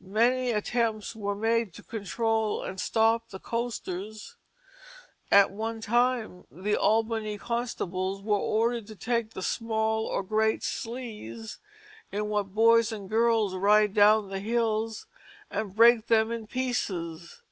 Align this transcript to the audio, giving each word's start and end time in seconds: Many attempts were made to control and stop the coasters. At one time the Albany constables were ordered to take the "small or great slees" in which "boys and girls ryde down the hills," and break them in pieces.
Many 0.00 0.50
attempts 0.50 1.14
were 1.14 1.36
made 1.36 1.72
to 1.74 1.84
control 1.84 2.64
and 2.64 2.80
stop 2.80 3.28
the 3.28 3.38
coasters. 3.38 4.34
At 5.30 5.52
one 5.52 5.80
time 5.80 6.48
the 6.50 6.74
Albany 6.74 7.38
constables 7.38 8.20
were 8.20 8.38
ordered 8.40 8.88
to 8.88 8.96
take 8.96 9.34
the 9.34 9.40
"small 9.40 10.04
or 10.06 10.24
great 10.24 10.62
slees" 10.64 11.58
in 12.10 12.28
which 12.28 12.46
"boys 12.48 12.90
and 12.90 13.08
girls 13.08 13.54
ryde 13.54 13.94
down 13.94 14.30
the 14.30 14.40
hills," 14.40 15.06
and 15.48 15.76
break 15.76 16.08
them 16.08 16.32
in 16.32 16.48
pieces. 16.48 17.42